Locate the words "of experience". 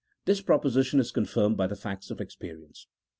2.09-2.87